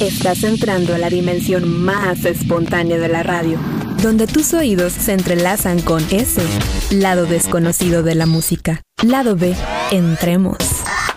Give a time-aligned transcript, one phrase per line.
[0.00, 3.58] Estás entrando a la dimensión más espontánea de la radio,
[4.02, 6.40] donde tus oídos se entrelazan con ese
[6.90, 8.80] lado desconocido de la música.
[9.02, 9.54] Lado B,
[9.90, 10.56] entremos.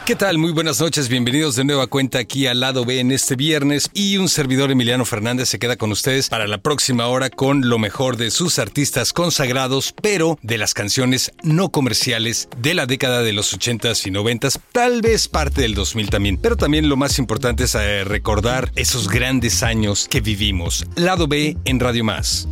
[0.05, 0.37] ¿Qué tal?
[0.37, 4.17] Muy buenas noches, bienvenidos de nueva cuenta aquí al lado B en este viernes y
[4.17, 8.17] un servidor Emiliano Fernández se queda con ustedes para la próxima hora con lo mejor
[8.17, 13.57] de sus artistas consagrados, pero de las canciones no comerciales de la década de los
[13.57, 17.73] 80s y 90s, tal vez parte del 2000 también, pero también lo más importante es
[17.75, 20.85] eh, recordar esos grandes años que vivimos.
[20.97, 22.49] Lado B en Radio Más.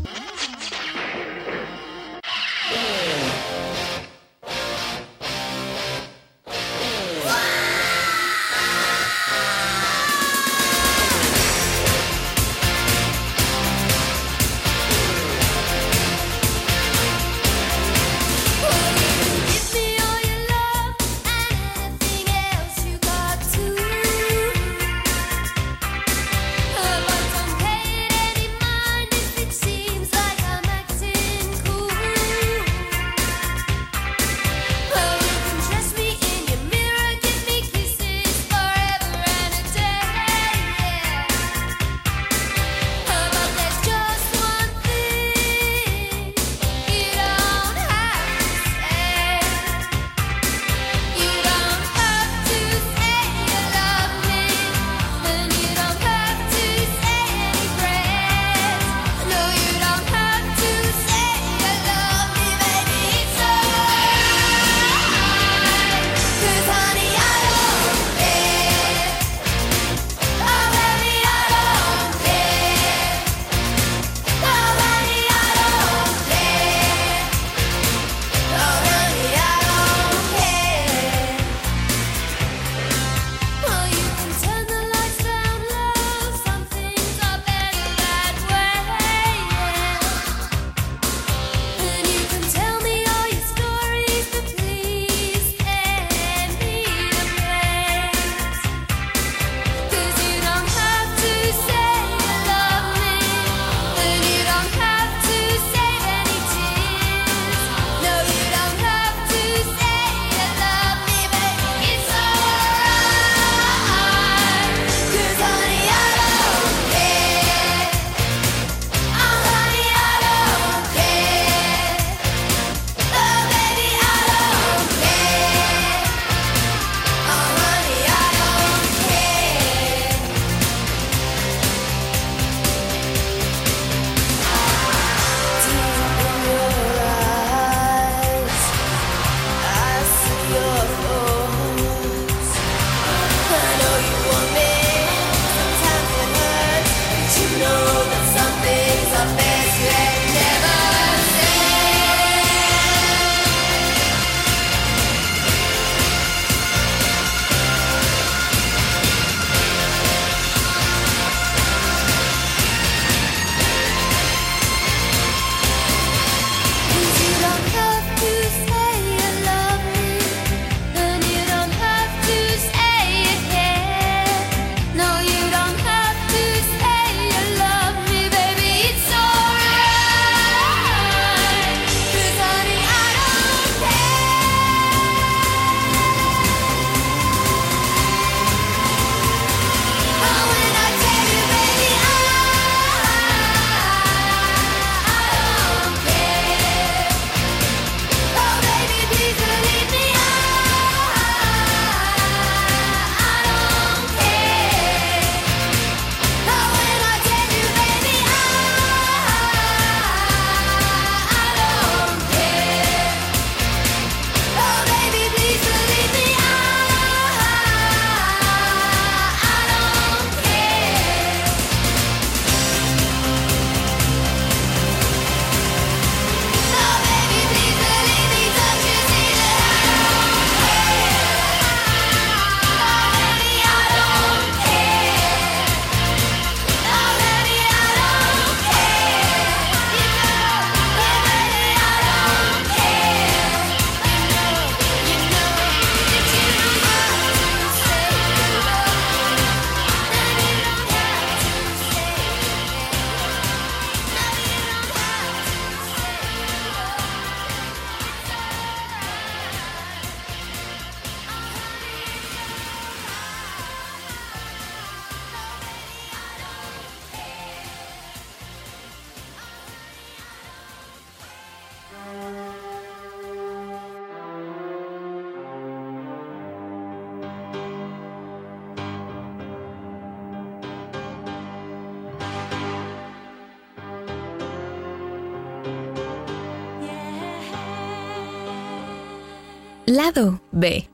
[290.01, 290.89] lado B.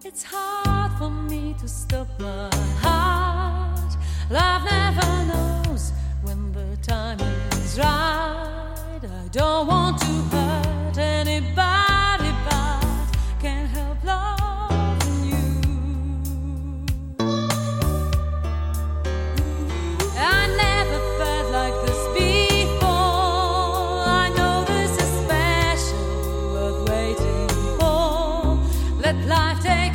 [29.27, 29.86] life.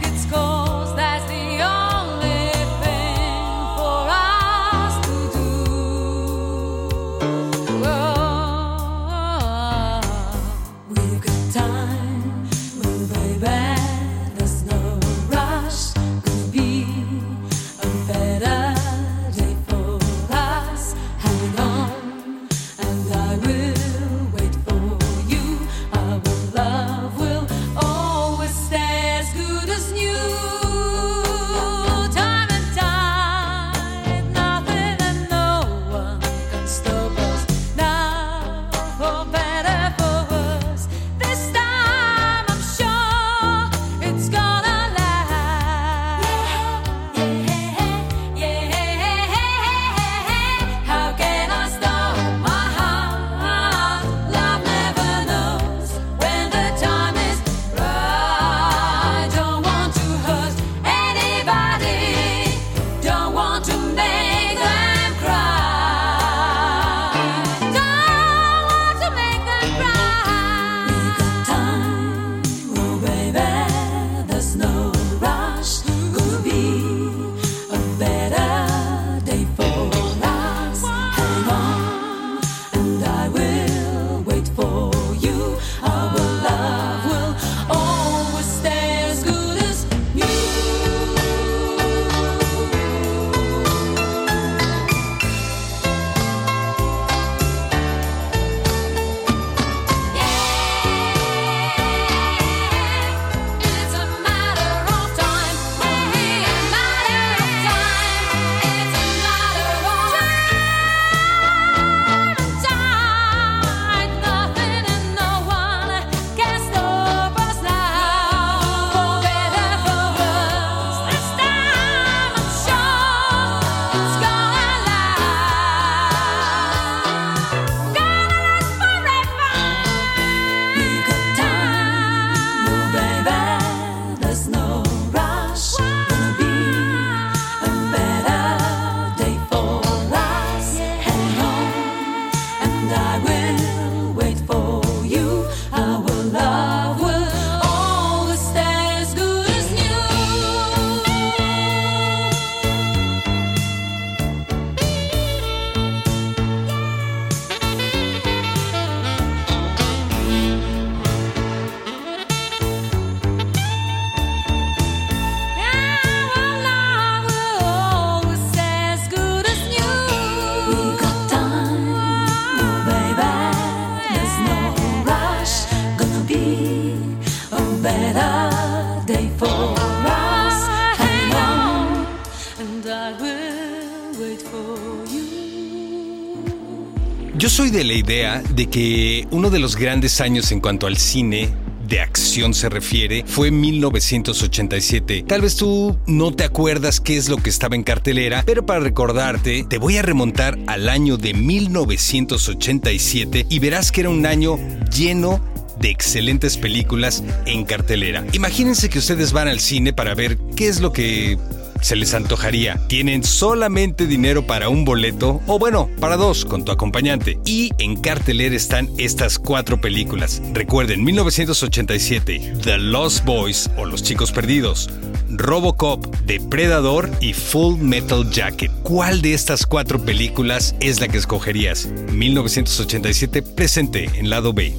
[187.42, 190.96] Yo soy de la idea de que uno de los grandes años en cuanto al
[190.96, 191.48] cine
[191.88, 195.24] de acción se refiere fue 1987.
[195.26, 198.78] Tal vez tú no te acuerdas qué es lo que estaba en cartelera, pero para
[198.78, 204.56] recordarte te voy a remontar al año de 1987 y verás que era un año
[204.96, 205.44] lleno
[205.80, 208.24] de excelentes películas en cartelera.
[208.34, 211.36] Imagínense que ustedes van al cine para ver qué es lo que
[211.82, 212.80] se les antojaría.
[212.88, 217.38] Tienen solamente dinero para un boleto, o bueno, para dos con tu acompañante.
[217.44, 220.40] Y en cartelera están estas cuatro películas.
[220.54, 224.88] Recuerden, 1987, The Lost Boys o Los Chicos Perdidos,
[225.28, 228.70] Robocop, Depredador y Full Metal Jacket.
[228.82, 231.88] ¿Cuál de estas cuatro películas es la que escogerías?
[232.12, 234.72] 1987 presente en lado B.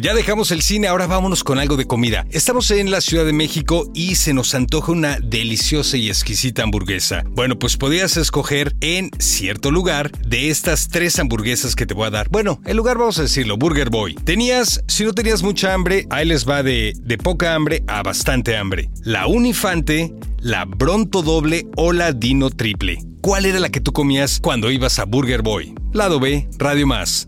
[0.00, 2.24] Ya dejamos el cine, ahora vámonos con algo de comida.
[2.30, 7.24] Estamos en la Ciudad de México y se nos antoja una deliciosa y exquisita hamburguesa.
[7.30, 12.10] Bueno, pues podías escoger en cierto lugar de estas tres hamburguesas que te voy a
[12.10, 12.28] dar.
[12.28, 14.14] Bueno, el lugar vamos a decirlo, Burger Boy.
[14.14, 18.56] Tenías, si no tenías mucha hambre, ahí les va de, de poca hambre a bastante
[18.56, 18.90] hambre.
[19.02, 22.98] La Unifante, la Bronto Doble o la Dino Triple.
[23.20, 25.74] ¿Cuál era la que tú comías cuando ibas a Burger Boy?
[25.92, 27.26] Lado B, Radio Más.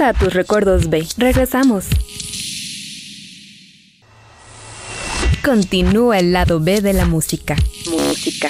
[0.00, 1.04] A tus recuerdos B.
[1.16, 1.86] Regresamos.
[5.44, 7.56] Continúa el lado B de la música.
[7.90, 8.48] Música.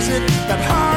[0.00, 0.89] music that hard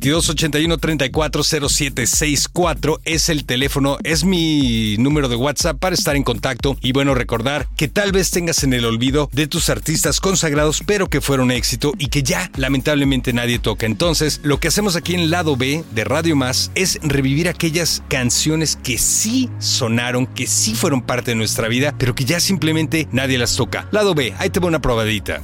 [0.00, 7.14] 2281-340764 es el teléfono, es mi número de WhatsApp para estar en contacto y bueno,
[7.14, 11.50] recordar que tal vez tengas en el olvido de tus artistas consagrados pero que fueron
[11.50, 13.86] éxito y que ya lamentablemente nadie toca.
[13.86, 18.76] Entonces, lo que hacemos aquí en Lado B de Radio Más es revivir aquellas canciones
[18.76, 23.38] que sí sonaron, que sí fueron parte de nuestra vida, pero que ya simplemente nadie
[23.38, 23.88] las toca.
[23.90, 25.40] Lado B, ahí te va una probadita.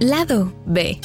[0.00, 1.00] Lado B.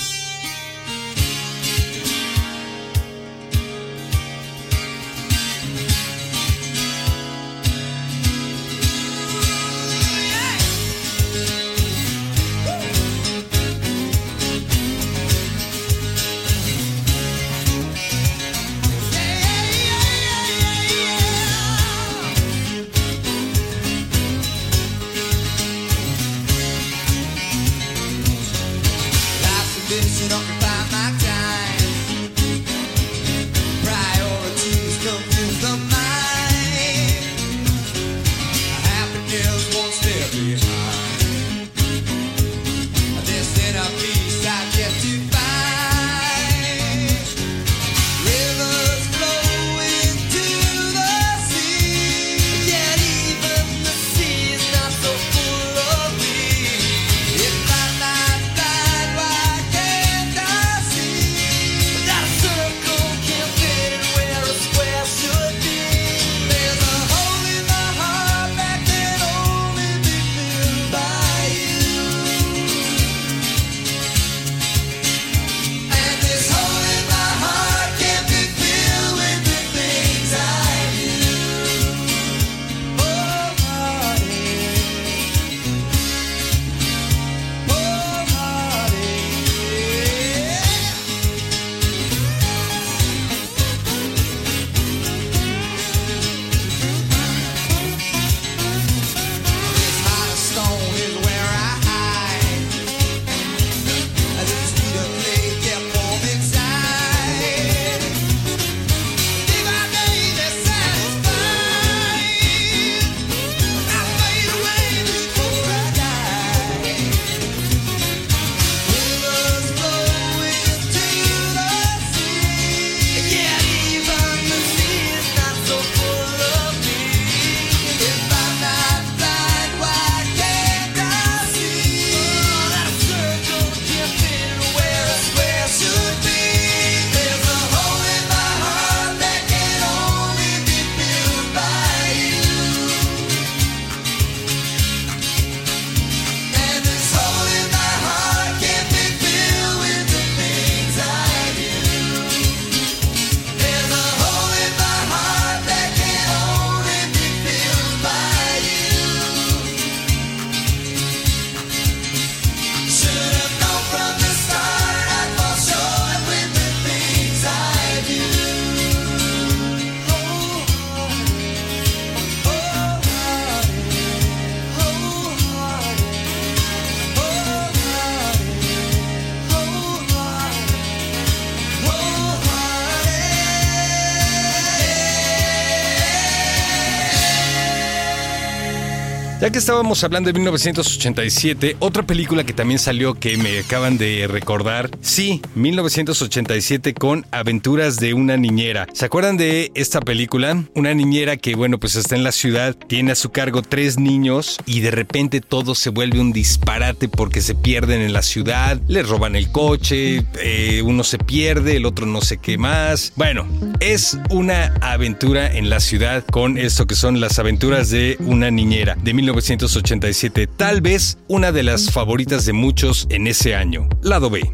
[189.44, 194.26] Ya que estábamos hablando de 1987, otra película que también salió que me acaban de
[194.30, 198.88] recordar, sí, 1987 con Aventuras de una niñera.
[198.94, 200.64] ¿Se acuerdan de esta película?
[200.76, 204.60] Una niñera que, bueno, pues está en la ciudad, tiene a su cargo tres niños
[204.66, 209.10] y de repente todo se vuelve un disparate porque se pierden en la ciudad, les
[209.10, 213.12] roban el coche, eh, uno se pierde, el otro no sé qué más.
[213.18, 213.46] Bueno,
[213.82, 218.96] es una aventura en la ciudad con esto que son las aventuras de una niñera
[219.04, 219.33] de 1987.
[219.34, 223.90] 1987, tal vez una de las favoritas de muchos en ese año.
[224.04, 224.54] Lado B.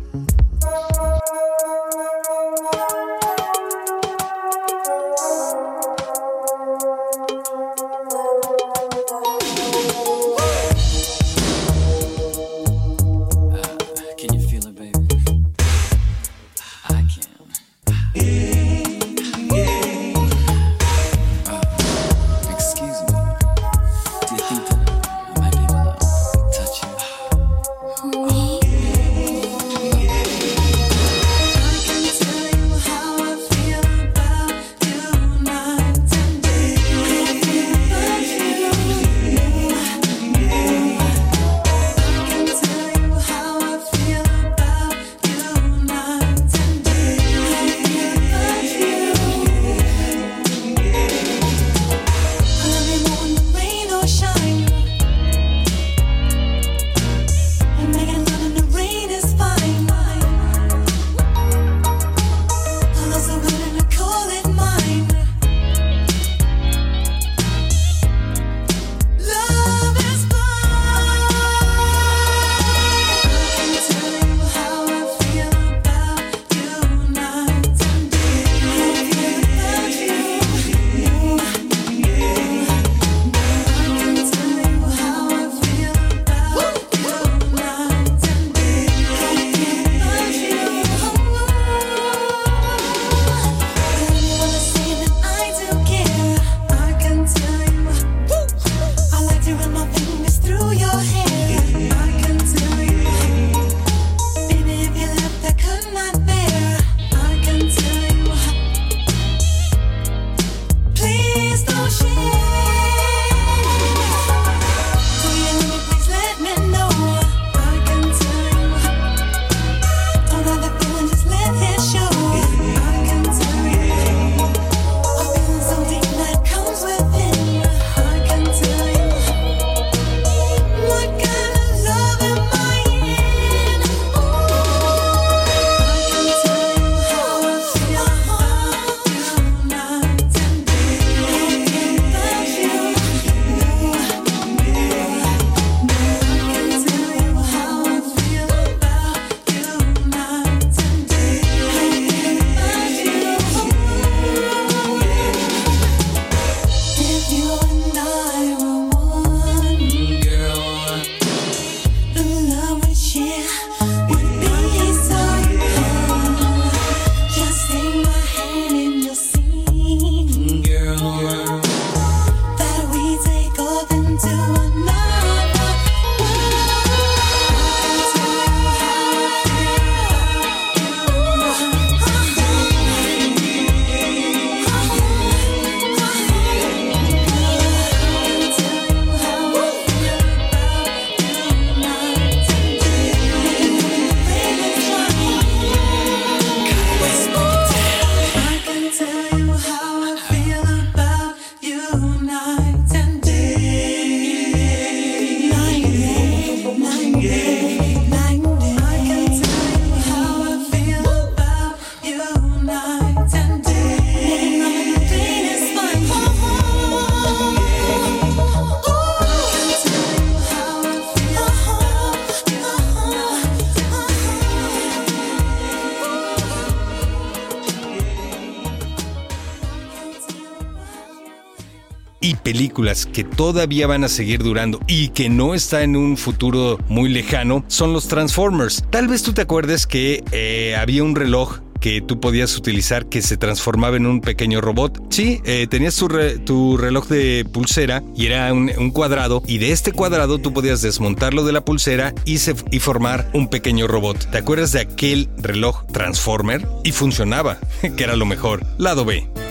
[233.12, 237.64] que todavía van a seguir durando y que no está en un futuro muy lejano
[237.68, 238.84] son los Transformers.
[238.90, 243.22] Tal vez tú te acuerdes que eh, había un reloj que tú podías utilizar que
[243.22, 245.02] se transformaba en un pequeño robot.
[245.10, 250.40] Sí, eh, tenías tu, reloj de pulsera y era un, cuadrado y de este cuadrado
[250.40, 252.38] tú podías desmontarlo de la pulsera y,
[252.72, 254.30] y formar un pequeño robot.
[254.32, 256.68] ¿Te acuerdas de aquel reloj Transformer?
[256.84, 257.60] Y funcionaba,
[257.98, 258.66] que era lo mejor.
[258.78, 259.49] Lado B.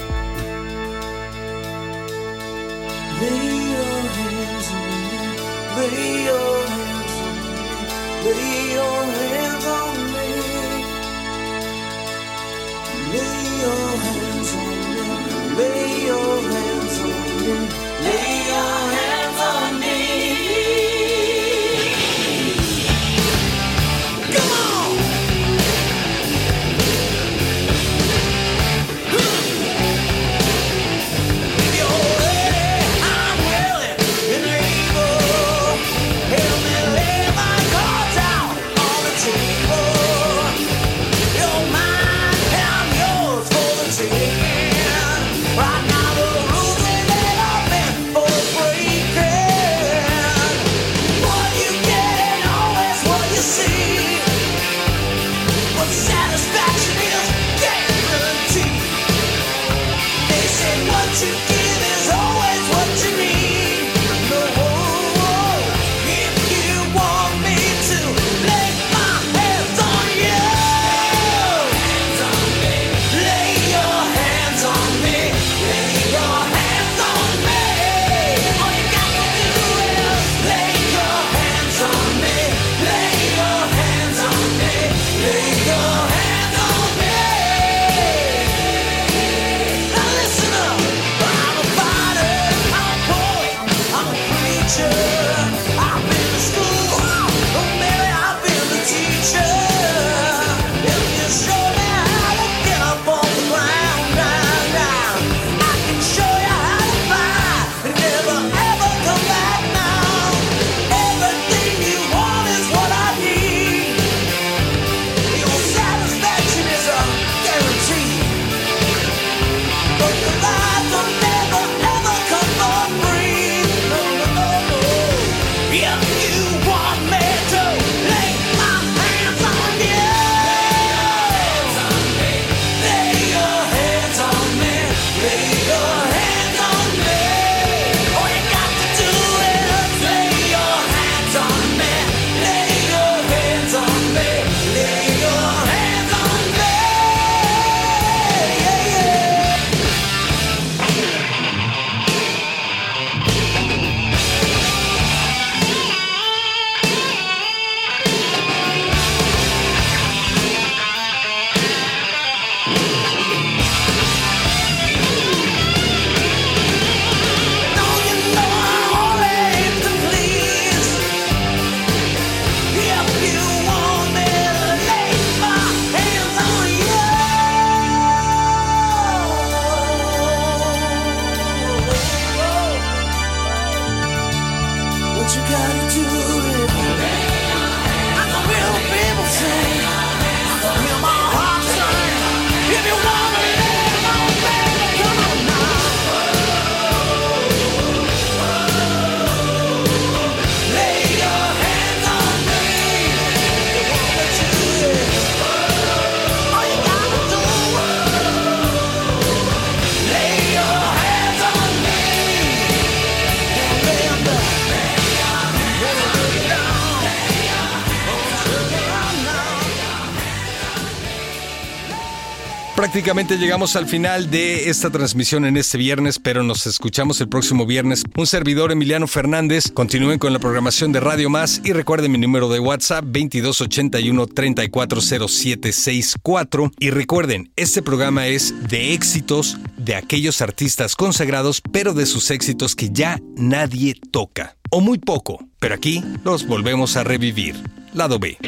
[222.99, 227.65] prácticamente llegamos al final de esta transmisión en este viernes, pero nos escuchamos el próximo
[227.65, 228.03] viernes.
[228.17, 229.71] Un servidor Emiliano Fernández.
[229.73, 236.73] Continúen con la programación de Radio Más y recuerden mi número de WhatsApp 2281 340764
[236.81, 242.75] y recuerden, este programa es de éxitos de aquellos artistas consagrados, pero de sus éxitos
[242.75, 247.55] que ya nadie toca o muy poco, pero aquí los volvemos a revivir.
[247.95, 248.39] Lado B.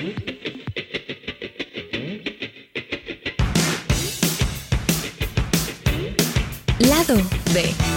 [6.91, 7.14] lado
[7.55, 7.89] de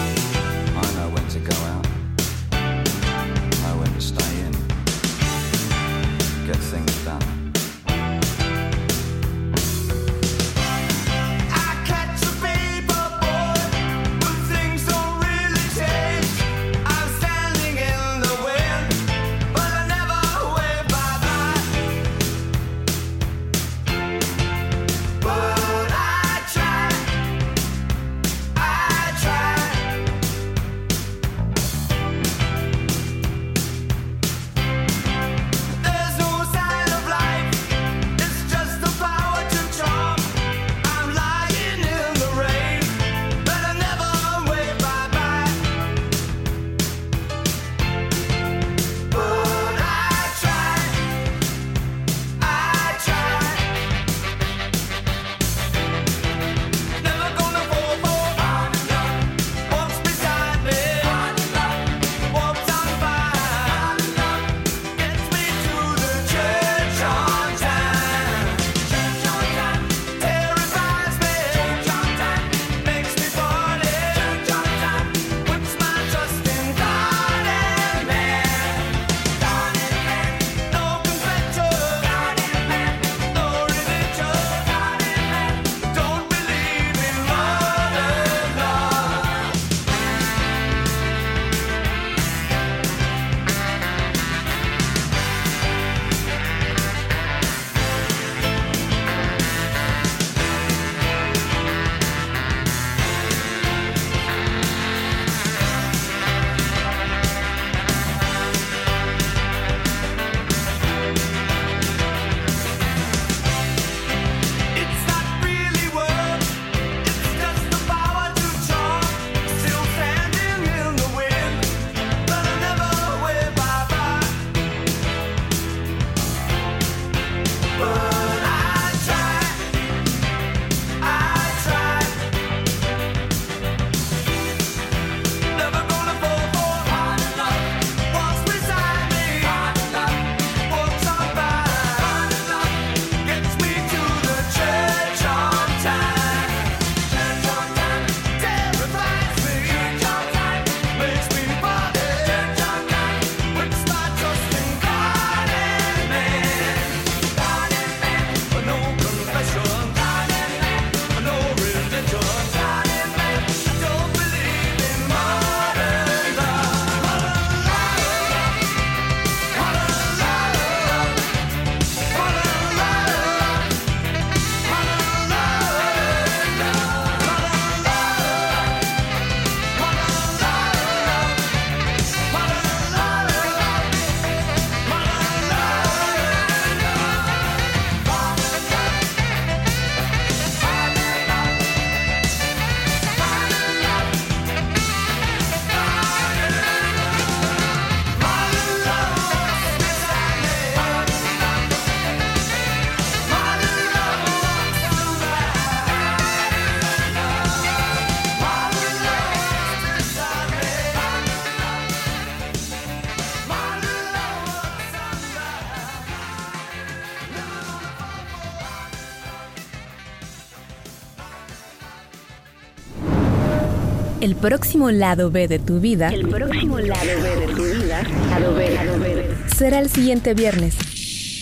[224.43, 226.09] próximo lado B de tu vida.
[226.09, 228.03] El próximo lado B de tu vida.
[228.29, 229.25] Lado B, lado B.
[229.55, 230.75] Será el siguiente viernes.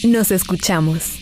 [0.05, 1.20] Nos escuchamos.